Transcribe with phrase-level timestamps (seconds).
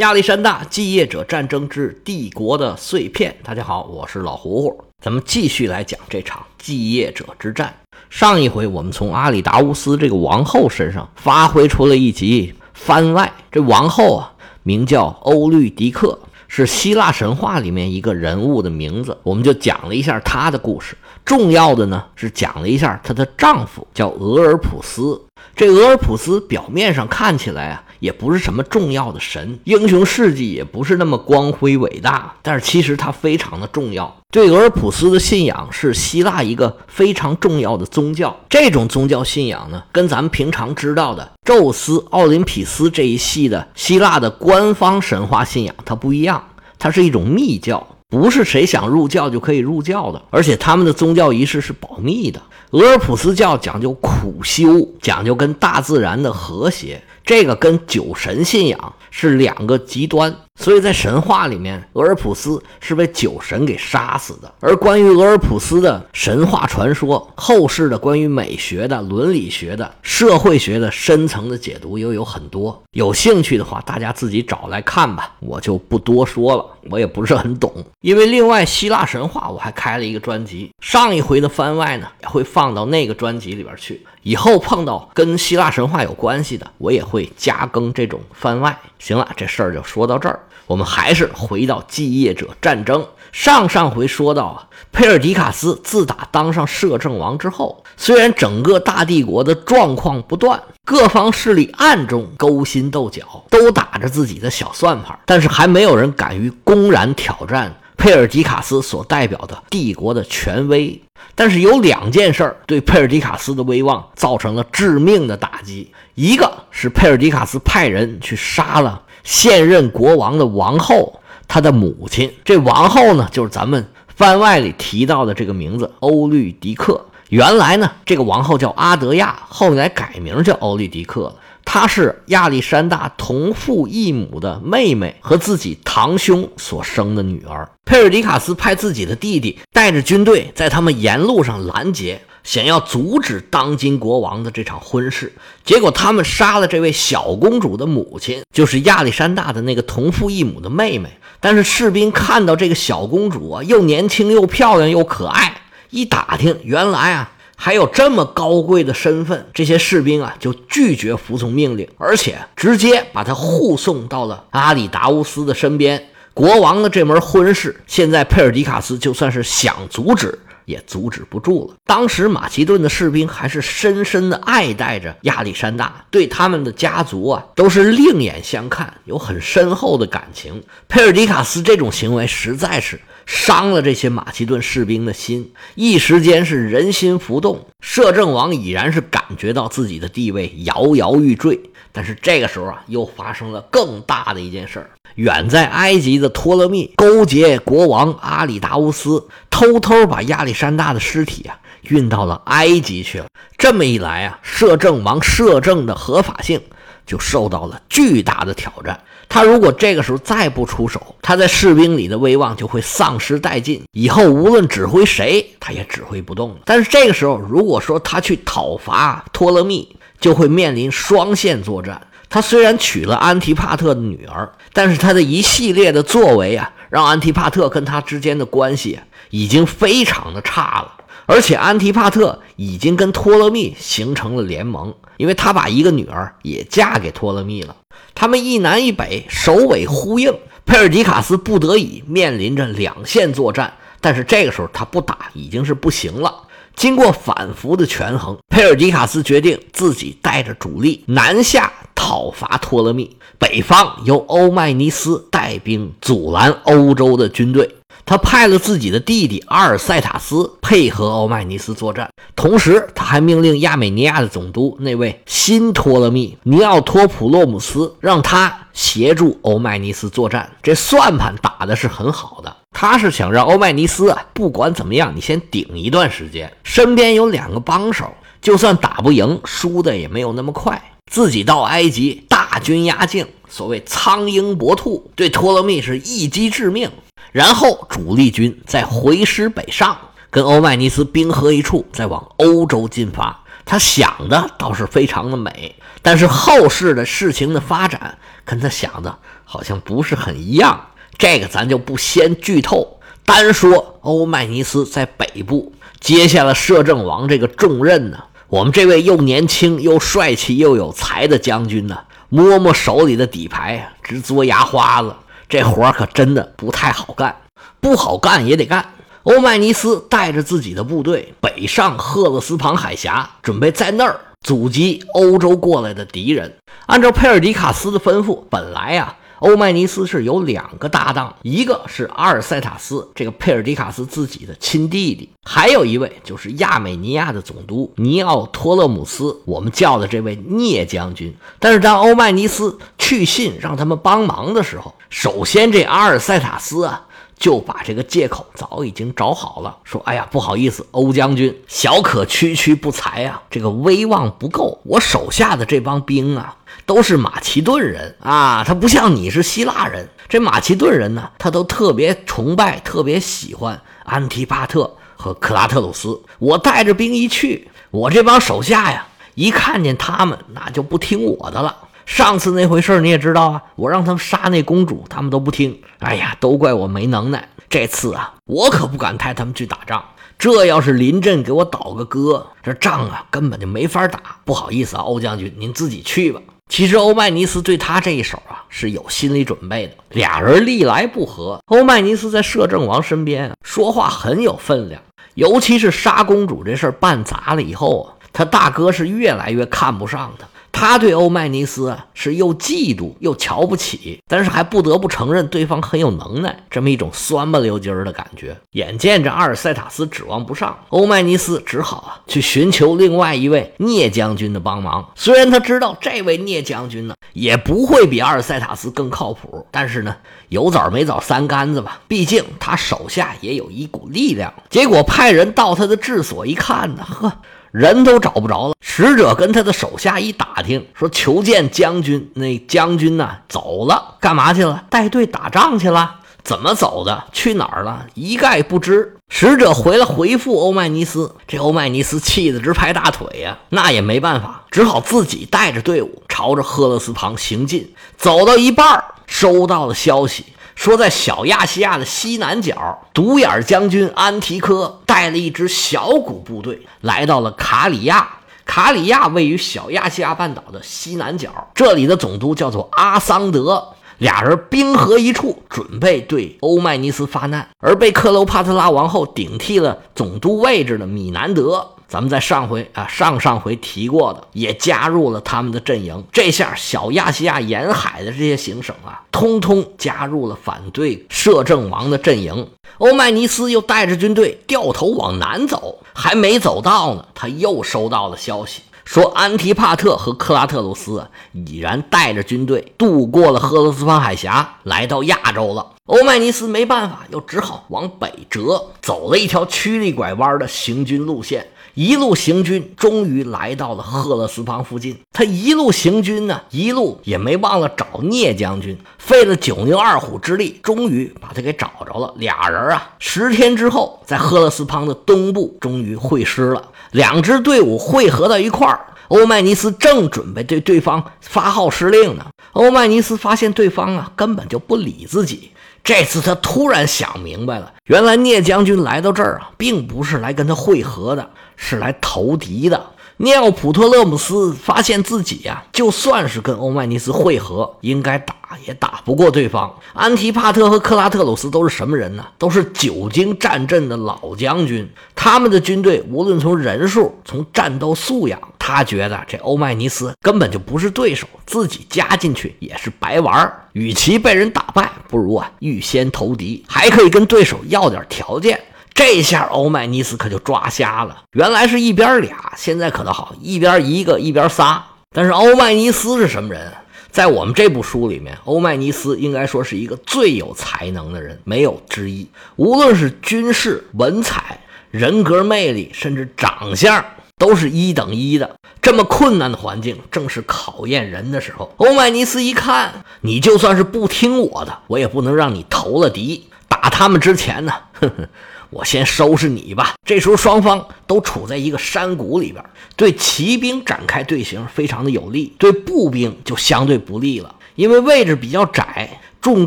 [0.00, 3.36] 亚历山大继业者战争之帝国的碎片。
[3.44, 7.74] 大家好，我是老胡胡，咱们继续来讲这场继业者之战。
[8.08, 13.30] 上一回我们从阿里达乌斯这个王后身上发挥出了一级番外。
[13.52, 14.32] 这王后啊，
[14.62, 19.18] 名叫欧律狄克，是希腊神话里面一个人物的名字。
[19.22, 20.96] 我们就讲了一下她的故事。
[21.26, 25.20] 重要的呢是讲了一下她的丈夫叫俄尔普斯。
[25.54, 27.84] 这俄尔普斯表面上看起来啊。
[28.00, 34.16] 也不是什么重要的神，英雄事迹也不是那么光辉伟大，但是其实它非常的重要。
[34.32, 38.34] 对俄尔普斯的信仰是希腊一个非常重要的宗教。
[38.48, 46.42] 这种宗教信仰呢，跟咱们平常知道的宙斯、奥林匹斯这一系的希腊的官方神话信仰它不一样，
[46.78, 52.40] 它是一种密教，不是谁想入教就可以入教的，而且他们的宗教仪式是保密的。
[52.70, 57.02] 俄尔普斯教讲究苦修，讲究跟大自然的和谐。
[57.24, 64.54] 这个跟酒神信仰是两个极端，所以在神话里面，俄尔普斯是被酒神给杀死的。
[64.60, 72.82] 而关于俄尔普斯的神话传说，后世的关于美学的、伦理学的、社会学的深层的解读又有很多。
[72.90, 77.72] 有兴趣的话，大家自己找来看吧，我就不多说了，我也不是很懂。
[78.02, 84.04] 因为另外希腊神话我还开了一个专辑，上一回的番外呢也会放到那个专辑里边去。
[84.22, 88.78] 以后碰到跟希腊神话有关系的，我也会加更这种番外。
[88.98, 90.38] 行了，这事儿就说到这儿。
[90.70, 93.04] 我们还是回到继业者战争。
[93.32, 107.74] 上上回说到啊，佩尔迪卡斯自打当上摄政王之后，虽然整个大帝国的状况不断，各方势力暗中勾心斗角，都打着自己的小算盘，但是还没有人敢于公然挑战。
[107.96, 111.02] 佩尔迪卡斯所代表的帝国的权威，
[111.34, 115.92] 但是有两件事儿对佩尔迪卡斯的威望造成了致命的打击。
[116.14, 122.32] 一个是佩尔迪卡斯派人去杀了现任国王的王后，他的母亲。
[122.44, 127.06] 这王后呢，就是咱们番外里提到的这个名字欧律狄克。
[127.28, 131.36] 原来呢，这个王后叫阿德亚，后来改名叫欧律狄克了。
[131.64, 137.68] 她是亚历山大同父异母的妹妹和自己堂兄所生的女儿。
[137.84, 145.32] 佩尔迪卡斯派自己的弟弟带着军队在他们沿路上拦截，想要阻止当今国王的这场婚事。
[145.64, 151.10] 结果他们杀了这位小公主的母亲，就是亚历山大的那个同父异母的妹妹。
[151.40, 157.32] 但是士兵看到这个小公主啊，又年轻又漂亮又可爱，一打听，原来啊。
[157.62, 166.08] 还有这么高贵的身份，这些士兵啊就拒绝服从命令，而且直接把他护送到了阿里达乌斯的身边。
[166.32, 170.38] 国王的这门婚事，现在佩尔迪卡斯就算是想阻止，
[170.70, 171.74] 也阻止不住了。
[171.84, 180.62] 当时马其顿的士兵还是深深的爱戴着亚历山大，对他们的家族啊都是另眼相看，有很深厚的感情。
[180.88, 182.98] 佩尔迪卡斯这种行为实在是。
[183.26, 187.64] 伤了这些马其顿士兵的心，一时间是人心浮动。
[187.80, 191.60] 摄政王已然是感觉到自己的地位摇摇欲坠，
[191.92, 203.26] 但是这个时候啊，又发生了更大的一件事儿：远在埃及的托勒密勾结国王阿里达乌斯，偷偷把亚历山大的尸体啊运到了埃及去了。
[203.58, 206.60] 这么一来啊，摄政王摄政的合法性
[207.06, 208.98] 就受到了巨大的挑战。
[209.28, 216.56] 他如果这个时候再不出手，他在士兵里的威望就会丧失殆尽，以后无论指挥谁，他也指挥不动了。
[216.64, 222.00] 但是这个时候，如果说他去讨伐托勒密，就会面临双线作战。
[222.30, 230.94] 他虽然娶了安提帕特的女儿，但是他的一系列的作为啊，让安提帕特跟他之间的关系已经非常的差了。
[231.26, 237.76] 而且安提帕特已经跟托勒密形成了联盟，因为他把一个女儿也嫁给托勒密了。
[238.14, 240.32] 他们一南一北首尾呼应，
[240.64, 243.74] 佩尔迪卡斯不得已面临着两线作战。
[244.00, 246.34] 但是这个时候他不打已经是不行了。
[246.80, 257.76] 经过反复的权衡，佩尔迪卡斯决定自己带着主力南下讨伐托勒密，北方由欧迈尼斯带兵阻拦欧洲的军队。
[258.06, 270.50] 他派了自己的弟弟阿尔塞塔斯配合欧迈尼斯作战，同时他还命令亚美尼亚的总督那位新托勒密尼奥托普洛姆斯，让他协助欧迈尼斯作战。
[270.62, 280.80] 这算盘打的是很好的，他是想让欧迈尼斯啊，不管怎么样，你先顶一段时间，身边有两个帮手，就算打不赢，输的也没有那么快。
[281.10, 286.90] 自己到埃及大军压境，所谓苍鹰搏兔，对托勒密是一击致命。
[287.32, 289.96] 然后主力军再回师北上，
[290.30, 293.38] 跟欧迈尼斯兵合一处，再往欧洲进发。
[293.64, 300.88] 他想的倒是非常的美，但是后世的事情的发展跟他想的好像不是很一样。
[301.20, 308.18] 这个咱就不先剧透，单说欧迈尼斯在北部接下了摄政王这个重任呢。
[308.48, 311.98] 我们这位又年轻又帅气又有才的将军呢，
[312.30, 315.14] 摸摸手里的底牌，直嘬牙花子。
[315.46, 317.36] 这活儿可真的不太好干，
[317.80, 318.94] 不好干也得干。
[319.24, 326.56] 欧迈尼斯带着自己的部队北上赫勒斯旁海峡，准备在那儿阻击欧洲过来的敌人。
[326.86, 329.16] 按照佩尔迪卡斯的吩咐，本来呀。
[329.40, 341.34] 欧迈尼斯是有两个搭档，一个是阿尔塞塔斯，这个佩尔迪卡斯自己的亲弟弟，还有一位就是亚美尼亚的总督尼奥托勒姆斯，我们叫的这位聂将军。
[341.58, 347.06] 但是当欧迈尼斯去信让他们帮忙的时候，首先这阿尔塞塔斯啊
[347.40, 356.54] 就把这个借口早已经找好了，说：“哎呀，不好意思，欧将军，小可区区不才啊，这个威望不够，我手下的这帮兵啊。”
[356.86, 360.08] 都是马其顿人啊，他不像你是希腊人。
[360.28, 366.20] 这马其顿人呢，他都特别崇拜、特别喜欢安提帕特和克拉特鲁斯。
[366.38, 371.76] 我带着兵一去，我这帮手下呀，一看见他们，那就不听我的了。
[372.10, 375.80] 上次那回事你也知道啊，我让他们杀那公主，他们都不听。
[376.00, 377.48] 哎呀，都怪我没能耐。
[377.68, 380.04] 这次啊，我可不敢派他们去打仗。
[380.36, 384.20] 这要是临阵给我倒个戈，这仗啊根本就没法打。
[384.44, 386.40] 不好意思啊，欧将军，您自己去吧。
[386.68, 389.94] 其实欧迈尼斯对他这一手啊是有心理准备的。
[390.08, 395.00] 俩人历来不和，欧迈尼斯在摄政王身边说话很有分量，
[395.34, 400.48] 尤其是杀公主这事儿办砸了以后啊，他大哥是越来越看不上他。
[400.80, 408.56] 他对欧迈尼斯是又嫉妒又瞧不起，但是还不得不承认对方很有能耐，这么一种酸不溜筋儿的感觉。
[408.70, 415.06] 眼见着阿尔塞塔斯指望不上，欧迈尼斯只好啊去寻求另外一位聂将军的帮忙。
[415.14, 420.16] 虽然他知道这位聂将军呢也不会比阿尔塞塔斯更靠谱，但是呢
[420.48, 424.50] 有枣没枣三竿子吧，毕竟他手下也有一股力量。
[424.70, 427.30] 结果派人到他的治所一看呢，呵。
[427.70, 432.30] 人都找不着了，使者跟他的手下一打听，说求见将军。
[432.34, 433.30] 那将军呢？
[433.48, 434.84] 走了，干嘛去了？
[434.90, 436.16] 带队打仗去了？
[436.42, 437.24] 怎么走的？
[437.32, 438.06] 去哪儿了？
[438.14, 439.16] 一概不知。
[439.28, 447.94] 使者回来回复欧迈尼斯，这欧迈尼斯气得直拍大腿呀，那也没办法，只好自己带着队伍朝着赫勒斯旁行进。
[448.16, 450.46] 走到一半，收到了消息。
[450.80, 458.26] 说，在小亚细亚的西南角，独眼将军安提柯带了一支小股部队来到了卡里亚。
[458.64, 463.88] 卡里亚位于小亚细亚半岛的西南角，这里的总督叫做阿桑德。
[464.16, 467.68] 俩人兵合一处，准备对欧迈尼斯发难。
[467.80, 471.90] 而被克罗帕特拉王后顶替了总督位置的米南德。
[472.10, 476.24] 咱们在上回啊，上上回提过的，也加入了他们的阵营。
[476.32, 482.68] 这下小亚细亚沿海的这些行省啊，通通加入了反对摄政王的阵营。
[482.98, 495.86] 欧迈尼斯又带着军队掉头往南走，还没走到呢，他又收到了消息，说安提帕特和克拉特鲁斯已然带着军队渡过了赫勒斯方海峡，来到亚洲了。
[496.06, 501.64] 欧迈尼斯没办法，又只好往北折，走了一条曲里拐弯的行军路线。
[502.00, 505.18] 一路行军，终于来到了赫勒斯滂附近。
[505.34, 512.32] 他一路行军呢，一路也没忘了找聂将军，费了九牛二虎之力，终于把他给找着了。
[512.38, 516.82] 俩人啊，十天之后，在赫勒斯滂的东部终于会师了。
[517.10, 522.46] 两支队伍汇合到一块儿，欧迈尼斯正准备对对方发号施令呢。
[522.72, 525.70] 欧迈尼斯发现对方啊，根本就不理自己。
[526.02, 533.10] 这次他突然想明白了，原来聂将军来到这儿啊，并不是来跟他会合的，是来投敌的。
[533.36, 538.54] 涅奥普特勒姆斯发现自己呀，就算是跟欧迈尼斯会合，应该打
[538.86, 539.94] 也打不过对方。
[540.12, 542.44] 安提帕特和克拉特鲁斯都是什么人呢？
[542.58, 545.08] 都是久经战阵的老将军。
[545.34, 553.84] 他们的军队无论从人数、从战斗素养，他觉得这欧迈尼斯根本就不是对手，自己加进去也是白玩儿。
[553.92, 558.80] 与其被人打败，不如啊预先投敌，还可以跟对手要点条件。
[559.12, 565.04] 这下欧迈尼斯可就抓瞎了，原来是一边俩，现在可倒好，一边一个，一边仨。
[565.34, 566.92] 但是欧迈尼斯是什么人？
[567.30, 572.48] 在我们这部书里面，欧迈尼斯应该说是一个最有才能的人，没有之一。
[572.76, 574.80] 无论是军事、文采、
[575.12, 577.24] 人格魅力，甚至长相，
[577.60, 578.74] 都是一等一的。
[579.00, 581.92] 这么困难的环境，正是考验人的时候。
[581.98, 586.64] 欧迈尼斯一看，你就算是不听我的，我也不能让你投了敌。
[586.88, 588.48] 打他们之前呢，哼哼。
[588.90, 590.14] 我先收拾你吧。
[590.24, 599.86] 这时候双方都处在一个山谷里边，对骑兵展开队形非常的有利，对步兵就相对不利了，因为位置比较窄，重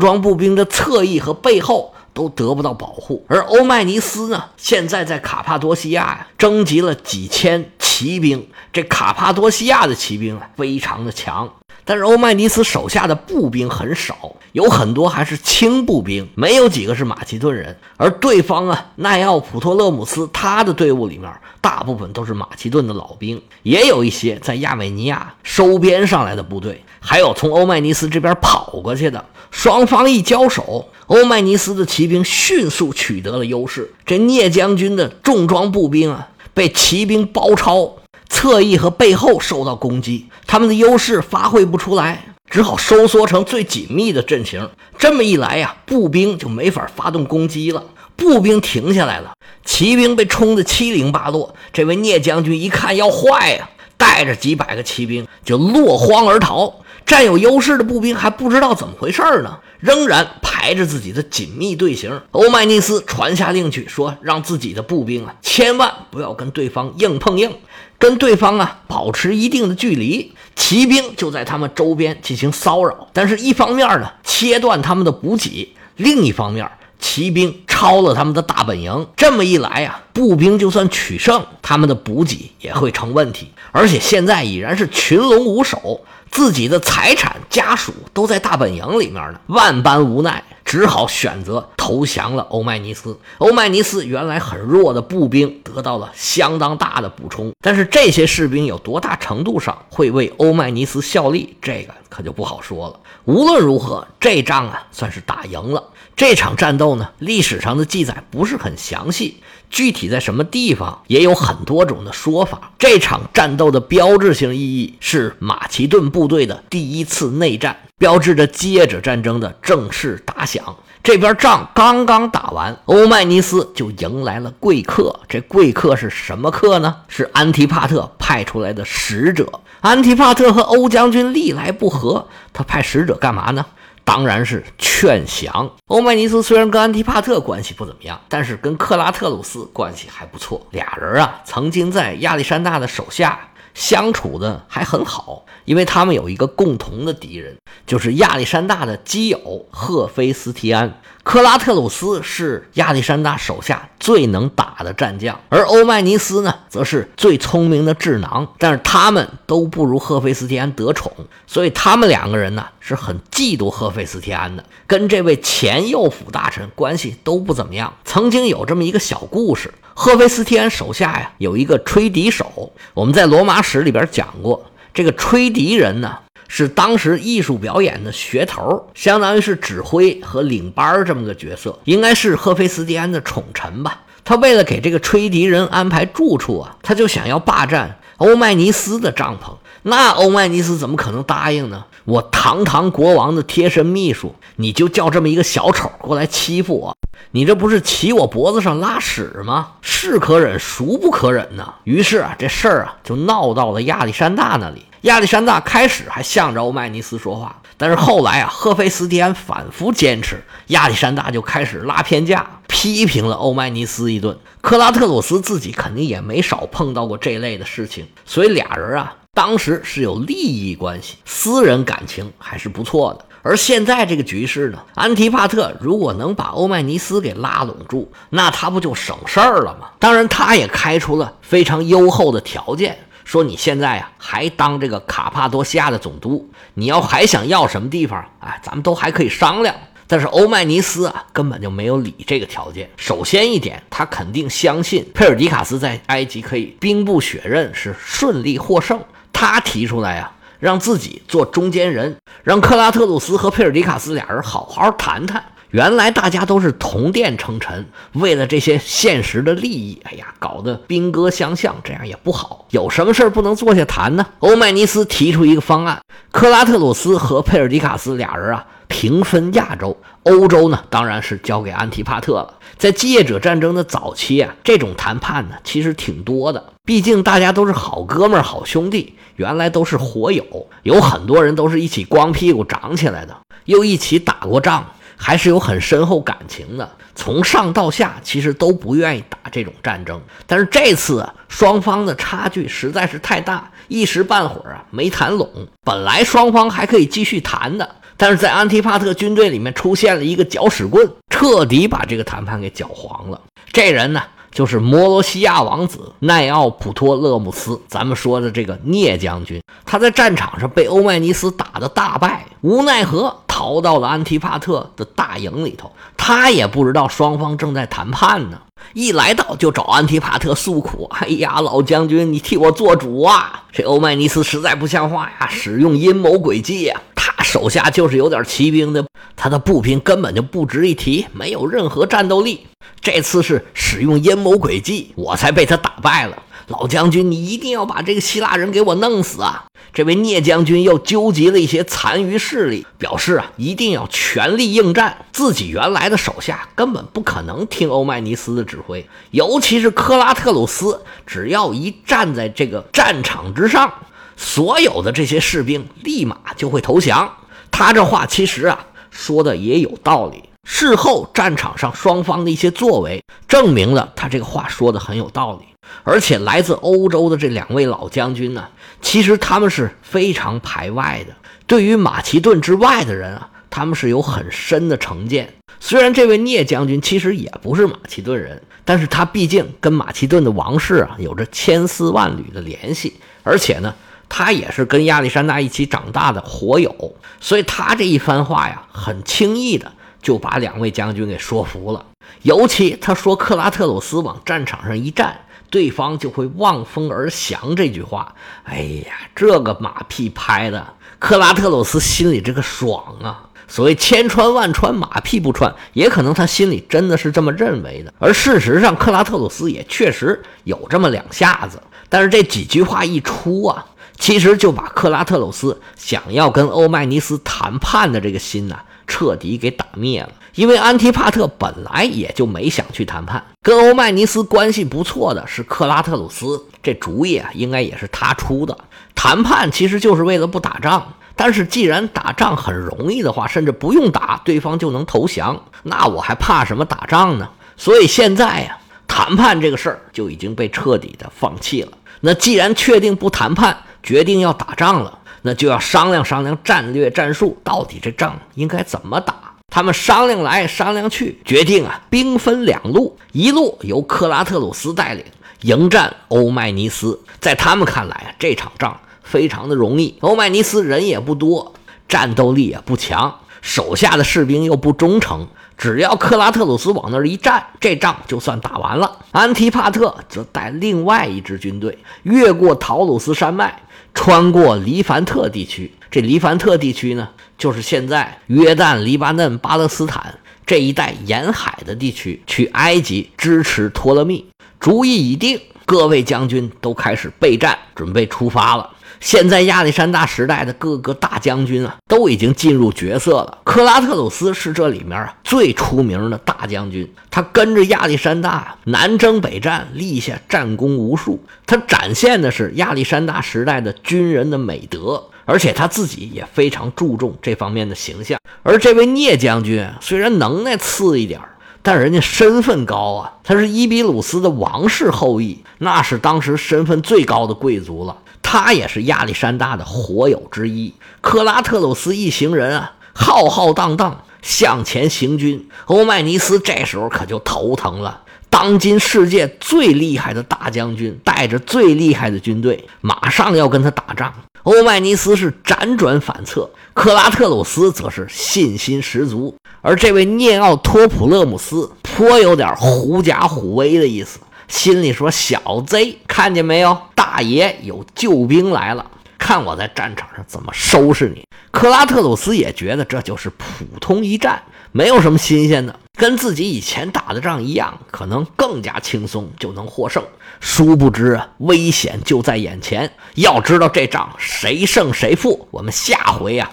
[0.00, 1.93] 装步兵的侧翼和背后。
[2.14, 8.48] 都得不到保护，而欧迈尼斯呢，现在在卡帕多西亚呀，征集了几千骑兵。
[8.72, 11.52] 这卡帕多西亚的骑兵啊，非常的强，
[11.84, 17.76] 但是欧迈尼斯手下的步兵很少，有很多还是轻步兵，没有几个是马其顿人。
[17.96, 29.24] 而对方啊，奈奥普托勒姆斯他的队伍里面，大部分都是马其顿的老兵，也有一些在亚美尼亚收编上来的部队，还有从欧迈尼斯这边跑过去的。
[29.50, 30.88] 双方一交手。
[31.06, 37.96] 欧迈尼斯的骑兵迅速取得了优势，这聂将军的重装步兵啊，被骑兵包抄，
[38.28, 44.68] 侧翼和背后受到攻击，他们的优势发挥不出来，只好收缩成最紧密的阵型。
[44.98, 47.84] 这么一来呀，步兵就没法发动攻击了，
[48.16, 49.32] 步兵停下来了，
[49.64, 51.54] 骑兵被冲得七零八落。
[51.72, 56.80] 这位聂将军一看要坏呀，带着几百个骑兵就落荒而逃。
[57.06, 59.58] 占有优势的步兵还不知道怎么回事呢。
[59.80, 62.22] 仍然排着自己的紧密队形。
[62.30, 67.54] 欧迈尼斯传下令去，说让自己的步兵啊，千万不要跟对方硬碰硬，
[67.98, 70.32] 跟对方啊保持一定的距离。
[70.56, 76.66] 骑兵就在他们周边进行骚扰，但是一方面呢，切断他们的补给；另一方面，
[77.04, 79.06] 骑兵抄了他们的大本营。
[79.14, 83.50] 这么一来呀，步兵就算取胜，他们的补给也会成问题。
[83.72, 86.00] 而且现在已然是群龙无首。
[86.30, 90.42] 自己的财产、家属都在大本营里面呢，万般无奈，
[90.74, 93.16] 只好选择投降了欧迈尼斯。
[93.38, 102.98] 欧迈尼斯原来很弱的步兵得到了相当大的补充，但是这些士兵有多大程度上会为欧迈尼斯效力，这个可就不好说了。
[103.24, 105.80] 无论如何，这仗啊算是打赢了。
[106.16, 109.36] 这场战斗呢，历史上的记载不是很详细。
[109.70, 112.72] 具体在什么地方也有很多种的说法。
[112.78, 120.63] 这场战斗的标志性意义是马其顿部队的第一次内战，标志着接着战争的正式打响。
[121.02, 125.20] 这边仗刚刚打完，欧迈尼斯就迎来了贵客。
[125.28, 126.96] 这贵客是什么客呢？
[127.08, 129.60] 是安提帕特派出来的使者。
[129.80, 133.66] 安提帕特和欧将军历来不和，他派使者干嘛呢？
[134.02, 135.70] 当然是劝降。
[135.86, 140.66] 欧迈尼斯虽然跟安提帕特关系不怎么样，但是跟克拉特鲁斯关系还不错。
[140.70, 143.38] 俩人啊，曾经在亚历山大的手下
[143.74, 147.56] 相处的还很好，因为他们有一个共同的敌人，
[147.86, 151.00] 就是亚历山大的基友赫菲斯提安。
[151.22, 158.46] 克拉特鲁斯是亚历山大手下最能打的战将，而欧迈尼斯呢，则是最聪明的智囊。
[158.58, 161.10] 但是他们都不如赫菲斯提安得宠，
[161.46, 167.94] 所以他们两个人呢，是很嫉妒赫菲斯提安的，跟这位前右辅大臣关系都不怎么样。
[168.04, 174.62] 曾经有这么一个小故事：赫菲斯提安手下呀，有一个吹笛手，我们在罗马史里边讲过，
[174.94, 176.18] 这个吹笛人呢。
[176.46, 184.02] 是当时艺术表演的噱头，相当于是指挥和领班这么个角色，应该是赫菲斯蒂安的宠臣吧。
[184.24, 189.54] 他为了给这个吹笛人安排住处啊，他就想要霸占欧迈尼斯的帐篷。
[189.82, 191.86] 那欧迈尼斯怎么可能答应呢？
[192.04, 196.96] 我堂堂国王的贴身秘书，你就叫这么一个小丑过来欺负我？
[197.32, 199.72] 你这不是骑我脖子上拉屎吗？
[199.80, 201.74] 是可忍，孰不可忍呢？
[201.84, 204.84] 于是啊，这事儿啊就闹到了亚历山大那里。
[205.02, 214.38] 亚历山大开始还向着欧迈尼斯说话，但是后来啊，赫菲斯蒂安反复坚持，亚历山大就开始拉偏架，批评了欧迈尼斯一顿。
[214.62, 223.26] 克拉特鲁斯自己肯定也没少碰到过这类的事情，所以俩人啊，当时是有利益关系，私人感情还是不错的。
[223.44, 229.90] 而现在这个局势呢，安提帕特如果能把欧迈尼斯给拉拢住，那他不就省事儿了吗？
[229.98, 232.96] 当然，他也开出了非常优厚的条件。
[233.22, 239.74] 说你现在呀还当这个卡帕多西亚的总督，你要还想要什么地方，哎，咱们都还可以商量。
[240.06, 242.88] 但是欧迈尼斯啊根本就没有理这个条件。
[242.96, 248.98] 首先一点，他肯定相信佩尔迪卡斯在埃及可以兵不血刃，是顺利获胜。
[249.32, 250.32] 他提出来啊，
[250.64, 255.44] 让自己做中间人，让克拉特鲁斯和佩尔迪卡斯俩人好好谈谈。
[255.74, 262.64] 原来大家都是同殿称臣，为了这些现实的利益，哎呀，搞得兵戈相向，这样也不好。
[262.70, 264.24] 有什么事不能坐下谈呢？
[264.38, 266.00] 欧迈尼斯提出一个方案，
[266.30, 272.54] 克拉特鲁斯和佩尔迪卡斯俩人啊平分亚洲，欧洲呢当然是交给安提帕特了。
[272.78, 284.86] 在继业者战争的早期啊，这种谈判呢其实挺多的，毕竟大家都是好哥们儿、好兄弟，原来都是火友，有很多人都是一起光屁股长起来的，又一起打过仗。
[285.16, 290.20] 还是有很深厚感情的，从上到下其实都不愿意打这种战争。
[290.46, 295.48] 但是这次啊，双方的差距实在是太大，一时半会儿啊没谈拢。
[295.84, 303.40] 本来双方还可以继续谈的，但是在安提帕特军队里面出现了一个搅屎棍，彻底把这个谈判给搅黄了。
[303.72, 304.22] 这人呢？
[304.52, 315.90] 就是摩罗西亚王子奈奥普托勒姆斯，咱们说的这个聂将军，他在战场上被欧迈尼斯打得大败，无奈何逃到了安提帕特的大营里头。
[316.18, 318.60] 他也不知道双方正在谈判呢，
[318.92, 323.64] 一来到就找安提帕特诉苦：“哎呀，老将军，你替我做主啊！
[323.72, 327.00] 这欧迈尼斯实在不像话呀，使用阴谋诡计呀。
[327.14, 332.66] 他手下就是有点骑兵的，他的步兵根本就不值一提，没有任何战斗力。”
[333.00, 336.42] 这次是使用阴谋诡计，我才被他打败了。
[336.68, 339.64] 老将军，你一定要把这个希腊人给我弄死啊！
[339.94, 345.24] 这位聂将军又纠集了一些残余势力，表示啊，一定要全力应战。
[345.32, 353.92] 自己原来的手下根本不可能听欧迈尼斯的指挥，尤其是克拉特鲁斯，只要一站在这个战场之上，
[354.36, 357.32] 所有的这些士兵立马就会投降。
[357.70, 360.42] 他这话其实啊，说的也有道理。
[360.64, 365.66] 事后战场上双方的一些作为，证明了他这个话说的很有道理。
[366.02, 368.68] 而且来自欧洲的这两位老将军呢，
[369.00, 371.34] 其实他们是非常排外的。
[371.66, 375.54] 对于马其顿之外的人啊，他们是有很深的成见。
[375.80, 383.94] 虽然这位聂将军其实也不是马其顿人，但是他毕竟跟马其顿的王室啊有着千丝万缕的联系，而且呢，
[384.28, 389.92] 他也是跟亚历山大一起长大的火友，所以他这一番话呀，很轻易的。
[390.22, 392.06] 就把两位将军给说服了，
[392.40, 395.38] 尤其他说克拉特鲁斯往战场上一站，
[395.74, 398.32] 对方就会望风而降这句话。
[398.62, 403.50] 哎呀，这个马屁拍的，克拉特鲁斯心里这个爽啊！
[403.66, 408.14] 所谓千穿万穿，马屁不穿，也可能他心里真的是这么认为的。
[408.20, 411.82] 而事实上，克拉特鲁斯也确实有这么两下子。
[412.08, 413.84] 但是这几句话一出啊，
[414.16, 418.80] 其实就把克拉特鲁斯想要跟欧迈尼斯谈判的这个心呐。
[419.06, 428.76] 彻底给打灭了，因为安提帕特本来也就没想去谈判，跟欧迈尼斯关系不错的是克拉特鲁斯，这主意啊应该也是他出的。
[429.14, 437.48] 谈判其实就是为了不打仗，但是既然打仗很容易的话，甚至不用打，对方就能投降，那我还怕什么打仗呢？
[437.76, 441.92] 所以现在呀，谈判这个事儿就已经被彻底的放弃了。
[442.20, 445.18] 那既然确定不谈判，决定要打仗了。
[445.46, 449.34] 那就要商量商量战略战术，到底这仗应该怎么打？
[449.68, 455.22] 他们商量来商量去，决定啊，兵分两路，一路由克拉特鲁斯带领
[455.60, 457.20] 迎战欧迈尼斯。
[457.40, 461.74] 在他们看来啊，这场仗非常的容易，欧迈尼斯人也不多，
[462.08, 469.18] 战斗力也不强，手下的士兵又不忠诚，只要克拉特鲁斯往那儿一站，这仗就算打完了。
[469.32, 473.82] 安提帕特则带另外一支军队越过陶鲁斯山脉。
[474.14, 484.46] 穿过黎凡特地区，这黎凡特地区呢，就是现在约旦、黎巴嫩、巴勒斯坦这一带沿海的地区，去埃及支持托勒密。
[484.78, 488.90] 主意已定，各位将军都开始备战，准备出发了。
[489.24, 493.56] 现在亚历山大时代的各个大将军啊，都已经进入角色了。
[493.64, 501.42] 克拉特鲁斯是这里面啊最出名的大将军，他跟着亚历山大南征北战，立下战功无数。
[501.64, 508.38] 他展现的是亚历山大时代的军人的美德，而且他自己也非常注重这方面的形象。
[508.62, 511.40] 而这位聂将军虽然能耐次一点
[511.82, 518.18] 但人家身份高啊，他是伊比鲁斯的王室后裔，那是当时身份最高的贵族了。
[518.56, 520.94] 他也是亚历山大的火友之一。
[521.20, 525.68] 克拉特鲁斯一行人啊，浩浩荡荡向前行军。
[525.86, 528.20] 欧迈尼斯这时候可就头疼了。
[528.48, 534.32] 当今世界最厉害的大将军，带着最厉害的军队，马上要跟他打仗。
[534.62, 539.52] 欧迈尼斯是辗转反侧，克拉特鲁斯则是信心十足。
[539.82, 544.38] 而这位涅奥托普勒姆斯颇有点狐假虎威的意思。
[544.68, 546.96] 心里说：“小贼，看见没有？
[547.14, 560.22] 大爷有救兵来了，看我在战场上怎么收拾你。”克拉特鲁斯也觉得这就是普通一战，没有什么新鲜的，跟自己以前打的仗一样，可能更加轻松就能获胜。
[560.60, 563.10] 殊不知，危险就在眼前。
[563.34, 566.70] 要知道这仗谁胜谁负，我们下回啊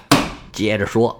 [0.51, 1.19] 接着说。